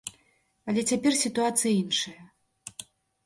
Але 0.71 0.81
цяпер 0.91 1.11
сітуацыя 1.23 1.73
іншая. 1.83 2.21